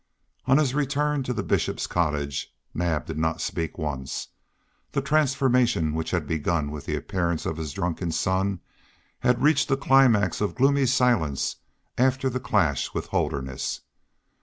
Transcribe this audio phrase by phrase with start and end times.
[0.47, 4.29] On the return to the Bishop's cottage Naab did not speak once;
[4.93, 8.61] the transformation which had begun with the appearance of his drunken son
[9.19, 11.57] had reached a climax of gloomy silence
[11.99, 13.81] after the clash with Holderness.